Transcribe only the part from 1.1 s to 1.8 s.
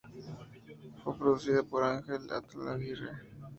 producida